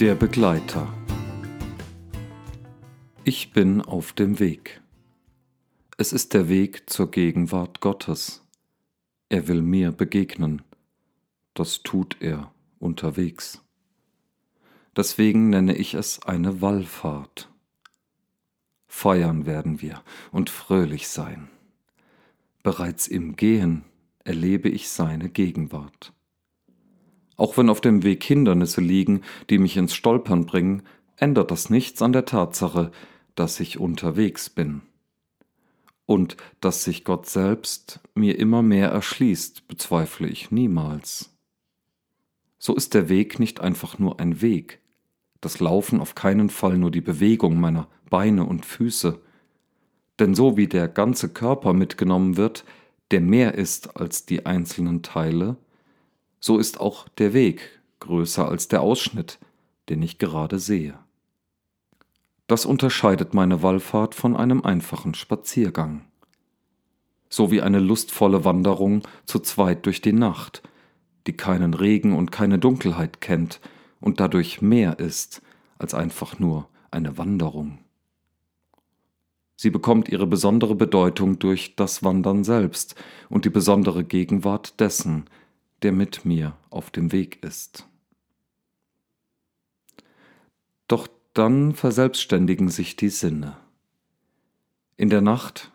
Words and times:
Der 0.00 0.14
Begleiter 0.14 0.86
Ich 3.24 3.52
bin 3.52 3.82
auf 3.82 4.12
dem 4.12 4.38
Weg. 4.38 4.80
Es 5.96 6.12
ist 6.12 6.34
der 6.34 6.48
Weg 6.48 6.88
zur 6.88 7.10
Gegenwart 7.10 7.80
Gottes. 7.80 8.46
Er 9.28 9.48
will 9.48 9.60
mir 9.60 9.90
begegnen. 9.90 10.62
Das 11.54 11.82
tut 11.82 12.16
er 12.20 12.52
unterwegs. 12.78 13.60
Deswegen 14.94 15.50
nenne 15.50 15.74
ich 15.74 15.94
es 15.94 16.22
eine 16.22 16.60
Wallfahrt. 16.60 17.50
Feiern 18.86 19.46
werden 19.46 19.82
wir 19.82 20.04
und 20.30 20.48
fröhlich 20.48 21.08
sein. 21.08 21.48
Bereits 22.62 23.08
im 23.08 23.34
Gehen 23.34 23.84
erlebe 24.22 24.68
ich 24.68 24.90
seine 24.90 25.28
Gegenwart. 25.28 26.12
Auch 27.38 27.56
wenn 27.56 27.70
auf 27.70 27.80
dem 27.80 28.02
Weg 28.02 28.22
Hindernisse 28.24 28.82
liegen, 28.82 29.22
die 29.48 29.58
mich 29.58 29.78
ins 29.78 29.94
Stolpern 29.94 30.44
bringen, 30.44 30.82
ändert 31.16 31.50
das 31.50 31.70
nichts 31.70 32.02
an 32.02 32.12
der 32.12 32.26
Tatsache, 32.26 32.90
dass 33.36 33.60
ich 33.60 33.78
unterwegs 33.78 34.50
bin. 34.50 34.82
Und 36.04 36.36
dass 36.60 36.84
sich 36.84 37.04
Gott 37.04 37.26
selbst 37.26 38.00
mir 38.14 38.38
immer 38.38 38.62
mehr 38.62 38.90
erschließt, 38.90 39.68
bezweifle 39.68 40.28
ich 40.28 40.50
niemals. 40.50 41.32
So 42.58 42.74
ist 42.74 42.94
der 42.94 43.08
Weg 43.08 43.38
nicht 43.38 43.60
einfach 43.60 44.00
nur 44.00 44.18
ein 44.18 44.42
Weg, 44.42 44.80
das 45.40 45.60
Laufen 45.60 46.00
auf 46.00 46.16
keinen 46.16 46.50
Fall 46.50 46.76
nur 46.76 46.90
die 46.90 47.00
Bewegung 47.00 47.60
meiner 47.60 47.86
Beine 48.10 48.44
und 48.44 48.66
Füße, 48.66 49.20
denn 50.18 50.34
so 50.34 50.56
wie 50.56 50.66
der 50.66 50.88
ganze 50.88 51.28
Körper 51.28 51.72
mitgenommen 51.72 52.36
wird, 52.36 52.64
der 53.12 53.20
mehr 53.20 53.54
ist 53.54 53.96
als 53.96 54.26
die 54.26 54.44
einzelnen 54.44 55.02
Teile, 55.02 55.56
so 56.40 56.58
ist 56.58 56.80
auch 56.80 57.08
der 57.08 57.32
Weg 57.32 57.80
größer 58.00 58.48
als 58.48 58.68
der 58.68 58.80
Ausschnitt, 58.80 59.38
den 59.88 60.02
ich 60.02 60.18
gerade 60.18 60.58
sehe. 60.58 60.98
Das 62.46 62.64
unterscheidet 62.64 63.34
meine 63.34 63.62
Wallfahrt 63.62 64.14
von 64.14 64.36
einem 64.36 64.62
einfachen 64.62 65.14
Spaziergang. 65.14 66.04
So 67.28 67.50
wie 67.50 67.60
eine 67.60 67.78
lustvolle 67.78 68.44
Wanderung 68.44 69.02
zu 69.26 69.38
zweit 69.40 69.84
durch 69.84 70.00
die 70.00 70.14
Nacht, 70.14 70.62
die 71.26 71.36
keinen 71.36 71.74
Regen 71.74 72.16
und 72.16 72.32
keine 72.32 72.58
Dunkelheit 72.58 73.20
kennt 73.20 73.60
und 74.00 74.20
dadurch 74.20 74.62
mehr 74.62 74.98
ist 74.98 75.42
als 75.76 75.92
einfach 75.92 76.38
nur 76.38 76.68
eine 76.90 77.18
Wanderung. 77.18 77.80
Sie 79.54 79.70
bekommt 79.70 80.08
ihre 80.08 80.26
besondere 80.26 80.74
Bedeutung 80.74 81.38
durch 81.38 81.74
das 81.76 82.04
Wandern 82.04 82.44
selbst 82.44 82.94
und 83.28 83.44
die 83.44 83.50
besondere 83.50 84.04
Gegenwart 84.04 84.80
dessen, 84.80 85.24
der 85.82 85.92
mit 85.92 86.24
mir 86.24 86.56
auf 86.70 86.90
dem 86.90 87.12
Weg 87.12 87.42
ist. 87.42 87.86
Doch 90.88 91.08
dann 91.34 91.74
verselbstständigen 91.74 92.68
sich 92.68 92.96
die 92.96 93.10
Sinne. 93.10 93.56
In 94.96 95.10
der 95.10 95.20
Nacht, 95.20 95.70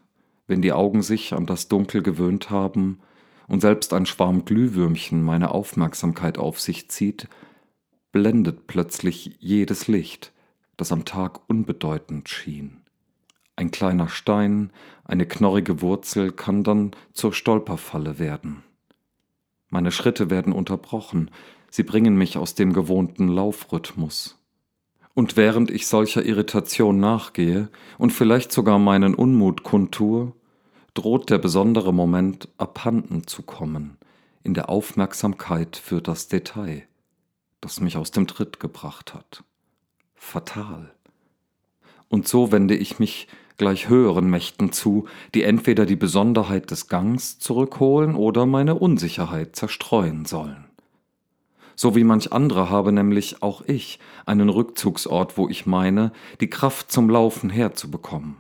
wenn 0.48 0.62
die 0.62 0.74
Augen 0.74 1.02
sich 1.02 1.34
an 1.34 1.46
das 1.46 1.70
Dunkel 1.70 2.02
gewöhnt 2.02 2.50
haben 2.50 3.00
und 3.48 3.62
selbst 3.62 3.94
ein 3.94 4.06
Schwarm 4.06 4.46
Glühwürmchen 4.46 5.24
meine 5.24 5.52
Aufmerksamkeit 5.52 6.38
auf 6.38 6.60
sich 6.60 6.90
zieht, 6.90 7.30
blendet 8.12 8.68
plötzlich 8.68 9.38
jedes 9.40 9.88
Licht, 9.88 10.34
das 10.78 10.92
am 10.92 11.06
Tag 11.06 11.50
unbedeutend 11.50 12.28
schien. 12.30 12.82
Ein 13.56 13.72
kleiner 13.72 14.10
Stein, 14.10 14.72
eine 15.06 15.28
knorrige 15.28 15.82
Wurzel 15.82 16.32
kann 16.32 16.64
dann 16.64 16.92
zur 17.12 17.34
Stolperfalle 17.34 18.18
werden. 18.18 18.64
Meine 19.74 19.92
Schritte 19.92 20.30
werden 20.30 20.54
unterbrochen, 20.54 21.32
sie 21.72 21.82
bringen 21.82 22.16
mich 22.16 22.38
aus 22.38 22.54
dem 22.54 22.74
gewohnten 22.74 23.28
Laufrhythmus. 23.28 24.40
Und 25.16 25.36
während 25.36 25.72
ich 25.72 25.88
solcher 25.88 26.24
Irritation 26.24 27.00
nachgehe 27.00 27.70
und 27.98 28.12
vielleicht 28.12 28.52
sogar 28.52 28.78
meinen 28.78 29.16
Unmut 29.16 29.64
kundtue, 29.64 30.34
droht 30.94 31.32
der 31.32 31.40
besondere 31.40 31.92
Moment 31.92 32.50
abhanden 32.60 33.26
zu 33.26 33.42
kommen 33.42 33.98
in 34.44 34.54
der 34.54 34.70
Aufmerksamkeit 34.70 35.76
für 35.76 36.04
das 36.04 36.28
Detail, 36.28 36.84
das 37.60 37.80
mich 37.82 37.98
aus 37.98 38.12
dem 38.12 38.28
Tritt 38.28 38.60
gebracht 38.60 39.16
hat. 39.16 39.44
Fatal. 40.14 40.94
Und 42.14 42.28
so 42.28 42.52
wende 42.52 42.76
ich 42.76 43.00
mich 43.00 43.28
gleich 43.58 43.90
höheren 43.90 44.30
Mächten 44.30 44.72
zu, 44.72 45.08
die 45.34 45.42
entweder 45.42 45.88
die 45.88 45.96
Besonderheit 45.96 46.70
des 46.70 46.88
Gangs 46.88 47.40
zurückholen 47.40 48.14
oder 48.14 48.46
meine 48.46 48.76
Unsicherheit 48.76 49.56
zerstreuen 49.56 50.26
sollen. 50.26 50.66
So 51.76 51.96
wie 51.96 52.04
manch 52.04 52.32
andere 52.32 52.70
habe 52.70 52.92
nämlich 52.92 53.42
auch 53.42 53.64
ich 53.66 53.98
einen 54.28 54.50
Rückzugsort, 54.50 55.40
wo 55.40 55.50
ich 55.50 55.66
meine, 55.66 56.12
die 56.40 56.52
Kraft 56.52 56.92
zum 56.92 57.10
Laufen 57.10 57.50
herzubekommen. 57.50 58.36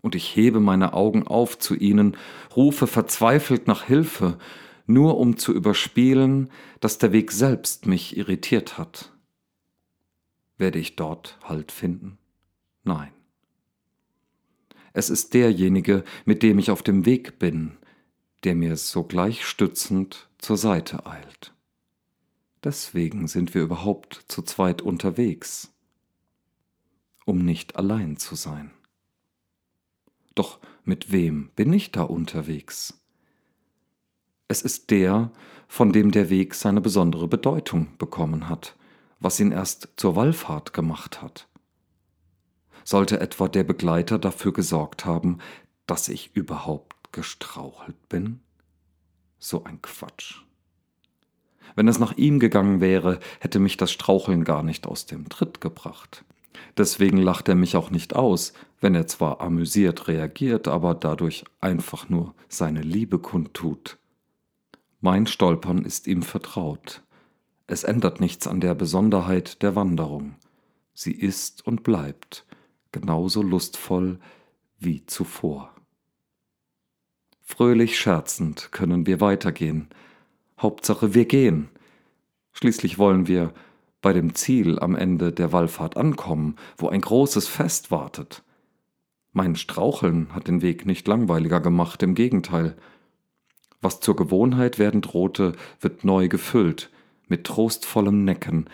Und 0.00 0.14
ich 0.14 0.34
hebe 0.34 0.58
meine 0.58 0.94
Augen 0.94 1.26
auf 1.26 1.58
zu 1.58 1.74
ihnen, 1.74 2.16
rufe 2.56 2.86
verzweifelt 2.86 3.66
nach 3.66 3.82
Hilfe, 3.82 4.38
nur 4.86 5.18
um 5.18 5.36
zu 5.36 5.52
überspielen, 5.52 6.48
dass 6.80 6.96
der 6.96 7.12
Weg 7.12 7.30
selbst 7.30 7.84
mich 7.84 8.16
irritiert 8.16 8.78
hat. 8.78 9.12
Werde 10.56 10.78
ich 10.78 10.96
dort 10.96 11.38
Halt 11.44 11.72
finden? 11.72 12.17
Nein. 12.84 13.12
Es 14.92 15.10
ist 15.10 15.34
derjenige, 15.34 16.04
mit 16.24 16.42
dem 16.42 16.58
ich 16.58 16.70
auf 16.70 16.82
dem 16.82 17.06
Weg 17.06 17.38
bin, 17.38 17.76
der 18.44 18.54
mir 18.54 18.76
sogleich 18.76 19.44
stützend 19.46 20.28
zur 20.38 20.56
Seite 20.56 21.06
eilt. 21.06 21.54
Deswegen 22.64 23.28
sind 23.28 23.54
wir 23.54 23.62
überhaupt 23.62 24.24
zu 24.28 24.42
zweit 24.42 24.82
unterwegs, 24.82 25.72
um 27.24 27.44
nicht 27.44 27.76
allein 27.76 28.16
zu 28.16 28.34
sein. 28.34 28.72
Doch 30.34 30.58
mit 30.84 31.12
wem 31.12 31.50
bin 31.54 31.72
ich 31.72 31.92
da 31.92 32.02
unterwegs? 32.02 33.00
Es 34.48 34.62
ist 34.62 34.90
der, 34.90 35.30
von 35.68 35.92
dem 35.92 36.10
der 36.10 36.30
Weg 36.30 36.54
seine 36.54 36.80
besondere 36.80 37.28
Bedeutung 37.28 37.96
bekommen 37.98 38.48
hat, 38.48 38.76
was 39.20 39.38
ihn 39.38 39.52
erst 39.52 39.90
zur 39.96 40.16
Wallfahrt 40.16 40.72
gemacht 40.72 41.20
hat 41.20 41.48
sollte 42.88 43.20
etwa 43.20 43.48
der 43.48 43.64
Begleiter 43.64 44.18
dafür 44.18 44.54
gesorgt 44.54 45.04
haben, 45.04 45.40
dass 45.86 46.08
ich 46.08 46.30
überhaupt 46.32 47.12
gestrauchelt 47.12 48.08
bin? 48.08 48.40
So 49.38 49.62
ein 49.64 49.82
Quatsch. 49.82 50.40
Wenn 51.76 51.86
es 51.86 51.98
nach 51.98 52.16
ihm 52.16 52.38
gegangen 52.38 52.80
wäre, 52.80 53.20
hätte 53.40 53.58
mich 53.58 53.76
das 53.76 53.92
Straucheln 53.92 54.42
gar 54.42 54.62
nicht 54.62 54.86
aus 54.86 55.04
dem 55.04 55.28
Tritt 55.28 55.60
gebracht. 55.60 56.24
Deswegen 56.78 57.18
lacht 57.18 57.50
er 57.50 57.56
mich 57.56 57.76
auch 57.76 57.90
nicht 57.90 58.16
aus, 58.16 58.54
wenn 58.80 58.94
er 58.94 59.06
zwar 59.06 59.42
amüsiert 59.42 60.08
reagiert, 60.08 60.66
aber 60.66 60.94
dadurch 60.94 61.44
einfach 61.60 62.08
nur 62.08 62.34
seine 62.48 62.80
Liebe 62.80 63.18
kundtut. 63.18 63.98
Mein 65.02 65.26
Stolpern 65.26 65.84
ist 65.84 66.06
ihm 66.06 66.22
vertraut. 66.22 67.02
Es 67.66 67.84
ändert 67.84 68.18
nichts 68.18 68.46
an 68.46 68.62
der 68.62 68.74
Besonderheit 68.74 69.62
der 69.62 69.76
Wanderung. 69.76 70.36
Sie 70.94 71.12
ist 71.12 71.66
und 71.66 71.82
bleibt, 71.82 72.46
genauso 72.92 73.42
lustvoll 73.42 74.18
wie 74.78 75.04
zuvor. 75.06 75.74
Fröhlich 77.40 77.98
scherzend 77.98 78.72
können 78.72 79.06
wir 79.06 79.20
weitergehen. 79.20 79.88
Hauptsache 80.60 81.14
wir 81.14 81.24
gehen. 81.24 81.68
Schließlich 82.52 82.98
wollen 82.98 83.26
wir 83.26 83.52
bei 84.00 84.12
dem 84.12 84.34
Ziel 84.34 84.78
am 84.78 84.94
Ende 84.94 85.32
der 85.32 85.52
Wallfahrt 85.52 85.96
ankommen, 85.96 86.56
wo 86.76 86.88
ein 86.88 87.00
großes 87.00 87.48
Fest 87.48 87.90
wartet. 87.90 88.42
Mein 89.32 89.56
Straucheln 89.56 90.34
hat 90.34 90.48
den 90.48 90.62
Weg 90.62 90.86
nicht 90.86 91.06
langweiliger 91.08 91.60
gemacht, 91.60 92.02
im 92.02 92.14
Gegenteil. 92.14 92.76
Was 93.80 94.00
zur 94.00 94.16
Gewohnheit 94.16 94.78
werden 94.78 95.00
drohte, 95.00 95.52
wird 95.80 96.04
neu 96.04 96.28
gefüllt, 96.28 96.90
mit 97.28 97.44
trostvollem 97.44 98.24
Necken, 98.24 98.68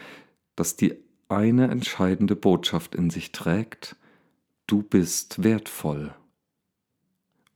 das 0.56 0.76
die 0.76 0.94
eine 1.28 1.69
entscheidende 1.69 2.37
Botschaft 2.37 2.94
in 2.94 3.11
sich 3.11 3.32
trägt, 3.32 3.96
du 4.66 4.82
bist 4.82 5.43
wertvoll. 5.43 6.14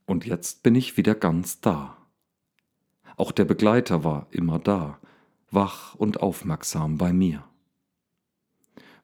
Und 0.05 0.25
jetzt 0.25 0.63
bin 0.63 0.75
ich 0.75 0.97
wieder 0.97 1.15
ganz 1.15 1.61
da. 1.61 1.97
Auch 3.17 3.31
der 3.31 3.45
Begleiter 3.45 4.03
war 4.03 4.27
immer 4.31 4.59
da, 4.59 4.99
wach 5.51 5.95
und 5.95 6.21
aufmerksam 6.21 6.97
bei 6.97 7.13
mir. 7.13 7.43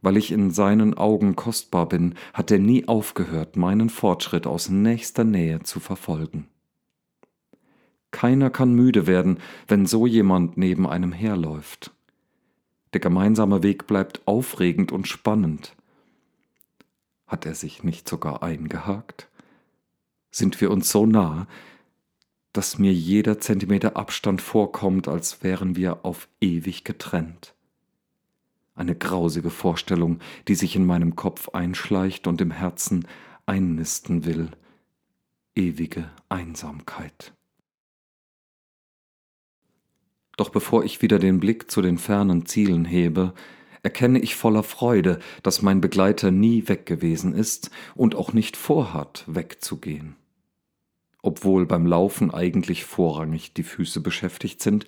Weil 0.02 0.18
ich 0.18 0.31
in 0.31 0.52
seinen 0.52 0.94
Augen 0.94 1.36
kostbar 1.36 1.88
bin, 1.88 2.16
hat 2.34 2.52
er 2.52 2.60
nie 2.60 2.88
aufgehört, 2.88 3.56
meinen 3.57 3.90
Fortschritt 3.90 4.46
aus 4.46 4.69
nächster 4.69 5.24
Nähe 5.24 5.63
zu 5.63 5.80
verfolgen. 5.80 6.48
Keiner 8.12 8.50
kann 8.50 8.74
müde 8.74 9.07
werden, 9.07 9.40
wenn 9.68 9.86
so 9.86 10.07
jemand 10.07 10.57
neben 10.57 10.88
einem 10.88 11.12
herläuft. 11.12 11.92
Der 12.94 13.02
gemeinsame 13.02 13.62
Weg 13.63 13.88
bleibt 13.88 14.25
aufregend 14.25 14.94
und 14.94 15.07
spannend. 15.07 15.75
Hat 17.27 17.45
er 17.45 17.56
sich 17.56 17.83
nicht 17.83 18.07
sogar 18.07 18.44
eingehakt? 18.44 19.30
Sind 20.31 20.62
wir 20.62 20.69
uns 20.72 20.89
so 20.89 21.06
nah, 21.06 21.48
dass 22.54 22.77
mir 22.77 22.94
jeder 22.94 23.39
Zentimeter 23.39 23.98
Abstand 23.98 24.42
vorkommt, 24.42 25.07
als 25.07 25.44
wären 25.44 25.75
wir 25.75 26.06
auf 26.06 26.27
ewig 26.39 26.83
getrennt? 26.83 27.54
Eine 28.75 28.95
grausige 28.95 29.50
Vorstellung, 29.50 30.19
die 30.48 30.56
sich 30.56 30.75
in 30.75 30.86
meinem 30.86 31.16
Kopf 31.16 31.50
einschleicht 31.50 32.27
und 32.27 32.42
im 32.42 32.51
Herzen 32.51 33.07
einnisten 33.45 34.25
will. 34.25 34.51
Ewige 35.56 36.12
Einsamkeit. 36.28 37.33
Doch 40.38 40.50
bevor 40.50 40.83
ich 40.83 41.01
wieder 41.01 41.18
den 41.18 41.39
Blick 41.39 41.71
zu 41.71 41.81
den 41.81 41.98
fernen 41.98 42.45
Zielen 42.45 42.83
hebe, 42.83 43.33
erkenne 43.86 44.18
ich 44.18 44.36
voller 44.36 44.64
Freude, 44.64 45.20
dass 45.44 45.62
mein 45.62 45.80
Begleiter 45.80 46.32
nie 46.32 46.68
weg 46.68 46.88
gewesen 46.88 47.36
ist 47.36 47.70
und 47.94 48.16
auch 48.16 48.34
nicht 48.34 48.58
vorhat, 48.58 49.24
wegzugehen. 49.28 50.16
Obwohl 51.22 51.68
beim 51.68 51.86
Laufen 51.86 52.34
eigentlich 52.34 52.84
vorrangig 52.84 53.54
die 53.54 53.62
Füße 53.62 54.02
beschäftigt 54.02 54.60
sind, 54.60 54.88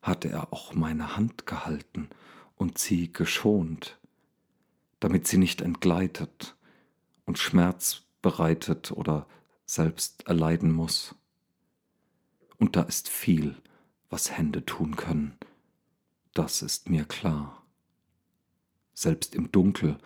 hatte 0.00 0.30
er 0.30 0.54
auch 0.54 0.74
meine 0.74 1.18
Hand 1.18 1.46
gehalten 1.46 2.08
und 2.56 2.78
sie 2.78 3.12
geschont, 3.12 3.98
damit 5.00 5.26
sie 5.26 5.36
nicht 5.36 5.60
entgleitet 5.60 6.56
und 7.26 7.38
Schmerz 7.38 8.04
bereitet 8.22 8.90
oder 8.90 9.26
selbst 9.66 10.26
erleiden 10.26 10.72
muss. 10.72 11.14
Und 12.56 12.74
da 12.74 12.82
ist 12.84 13.10
viel, 13.10 13.54
was 14.08 14.30
Hände 14.30 14.64
tun 14.64 14.96
können, 14.96 15.36
das 16.32 16.62
ist 16.62 16.88
mir 16.88 17.04
klar. 17.04 17.59
Selbst 18.94 19.34
im 19.34 19.50
Dunkel, 19.52 19.98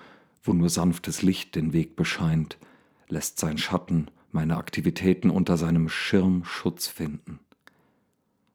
wo 0.43 0.53
nur 0.53 0.69
sanftes 0.69 1.23
Licht 1.23 1.55
den 1.55 1.73
Weg 1.73 1.97
bescheint, 1.97 2.59
lässt 3.09 3.39
sein 3.39 3.59
Schatten 3.59 4.11
meine 4.33 4.57
Aktivitäten 4.57 5.31
unter 5.31 5.57
seinem 5.57 5.89
Schirm 5.89 6.45
Schutz 6.45 6.89
finden. 6.89 7.39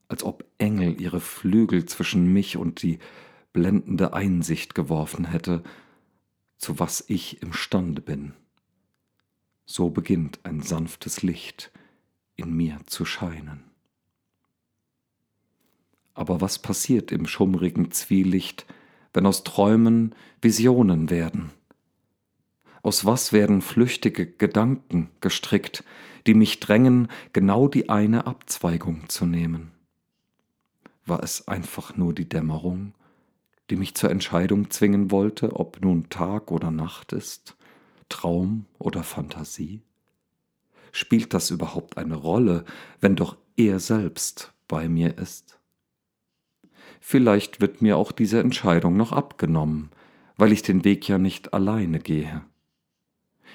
Als 0.08 0.24
ob 0.24 0.44
Engel 0.58 1.00
ihre 1.00 1.22
Flügel 1.22 1.86
zwischen 1.86 2.32
mich 2.32 2.58
und 2.58 2.82
die 2.82 3.00
blendende 3.54 4.14
Einsicht 4.14 4.76
geworfen 4.76 5.26
hätte, 5.26 5.64
zu 6.58 6.80
was 6.80 7.06
ich 7.08 7.42
imstande 7.42 8.02
bin. 8.02 8.34
So 9.66 9.90
beginnt 9.90 10.40
ein 10.44 10.62
sanftes 10.62 11.22
Licht 11.24 11.72
in 12.36 12.54
mir 12.54 12.80
zu 12.86 13.06
scheinen. 13.06 13.64
Aber 16.14 16.42
was 16.42 16.60
passiert 16.60 17.12
im 17.12 17.26
schummrigen 17.26 17.92
Zwielicht, 17.92 18.66
wenn 19.14 19.26
aus 19.26 19.44
Träumen 19.44 20.16
Visionen 20.42 21.10
werden? 21.10 21.52
Aus 22.82 23.06
was 23.06 23.34
werden 23.34 23.62
flüchtige 23.62 24.26
Gedanken 24.26 25.10
gestrickt, 25.22 25.84
die 26.28 26.34
mich 26.34 26.60
drängen, 26.60 27.10
genau 27.34 27.68
die 27.68 27.90
eine 27.90 28.26
Abzweigung 28.28 29.10
zu 29.10 29.26
nehmen? 29.26 29.72
War 31.06 31.24
es 31.24 31.48
einfach 31.48 31.98
nur 31.98 32.14
die 32.14 32.30
Dämmerung, 32.30 32.94
die 33.70 33.76
mich 33.76 33.96
zur 33.96 34.12
Entscheidung 34.12 34.70
zwingen 34.70 35.12
wollte, 35.12 35.56
ob 35.56 35.82
nun 35.82 36.10
Tag 36.10 36.52
oder 36.52 36.72
Nacht 36.72 37.14
ist, 37.14 37.58
Traum 38.08 38.66
oder 38.78 39.04
Fantasie? 39.04 39.82
Spielt 40.92 41.34
das 41.34 41.52
überhaupt 41.52 41.98
eine 41.98 42.16
Rolle, 42.16 42.66
wenn 43.00 43.16
doch 43.16 43.38
er 43.56 43.80
selbst 43.80 44.54
bei 44.68 44.90
mir 44.90 45.18
ist? 45.18 45.59
Vielleicht 47.00 47.62
wird 47.62 47.82
mir 47.82 47.98
auch 47.98 48.12
diese 48.12 48.40
Entscheidung 48.40 48.98
noch 48.98 49.12
abgenommen, 49.12 49.90
weil 50.38 50.52
ich 50.52 50.62
den 50.62 50.84
Weg 50.84 51.08
ja 51.08 51.18
nicht 51.18 51.54
alleine 51.54 52.00
gehe. 52.00 52.42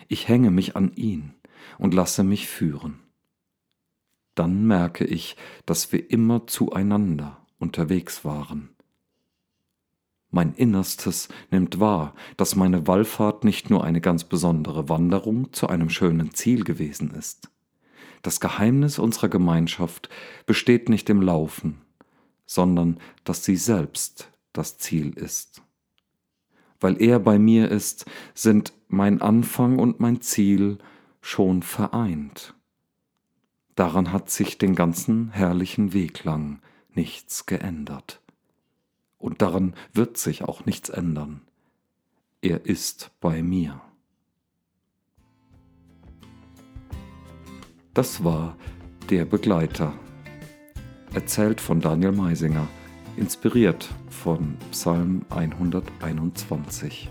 Ich 0.08 0.28
hänge 0.28 0.50
mich 0.50 0.76
an 0.76 0.92
ihn 0.94 1.34
und 1.78 1.94
lasse 1.94 2.24
mich 2.24 2.48
führen. 2.48 3.00
Dann 4.34 4.66
merke 4.66 5.04
ich, 5.04 5.36
dass 5.66 5.92
wir 5.92 6.10
immer 6.10 6.46
zueinander 6.46 7.44
unterwegs 7.58 8.24
waren. 8.24 8.70
Mein 10.30 10.52
Innerstes 10.54 11.28
nimmt 11.52 11.78
wahr, 11.78 12.12
dass 12.36 12.56
meine 12.56 12.88
Wallfahrt 12.88 13.44
nicht 13.44 13.70
nur 13.70 13.84
eine 13.84 14.00
ganz 14.00 14.24
besondere 14.24 14.88
Wanderung 14.88 15.52
zu 15.52 15.68
einem 15.68 15.90
schönen 15.90 16.34
Ziel 16.34 16.64
gewesen 16.64 17.12
ist. 17.12 17.50
Das 18.22 18.40
Geheimnis 18.40 18.98
unserer 18.98 19.28
Gemeinschaft 19.28 20.08
besteht 20.44 20.88
nicht 20.88 21.08
im 21.08 21.22
Laufen, 21.22 21.83
sondern 22.46 22.98
dass 23.24 23.44
sie 23.44 23.56
selbst 23.56 24.30
das 24.52 24.78
Ziel 24.78 25.10
ist. 25.16 25.62
Weil 26.80 27.00
er 27.00 27.18
bei 27.18 27.38
mir 27.38 27.70
ist, 27.70 28.04
sind 28.34 28.72
mein 28.88 29.22
Anfang 29.22 29.78
und 29.78 30.00
mein 30.00 30.20
Ziel 30.20 30.78
schon 31.20 31.62
vereint. 31.62 32.54
Daran 33.74 34.12
hat 34.12 34.30
sich 34.30 34.58
den 34.58 34.74
ganzen 34.74 35.30
herrlichen 35.30 35.92
Weg 35.92 36.24
lang 36.24 36.60
nichts 36.94 37.46
geändert. 37.46 38.20
Und 39.18 39.42
daran 39.42 39.74
wird 39.92 40.16
sich 40.16 40.44
auch 40.44 40.66
nichts 40.66 40.90
ändern. 40.90 41.40
Er 42.40 42.66
ist 42.66 43.10
bei 43.20 43.42
mir. 43.42 43.80
Das 47.94 48.24
war 48.24 48.56
Der 49.10 49.24
Begleiter 49.24 49.92
erzählt 51.14 51.60
von 51.60 51.80
Daniel 51.80 52.12
Meisinger, 52.12 52.66
inspiriert 53.16 53.88
von 54.10 54.56
Psalm 54.70 55.22
121. 55.30 57.10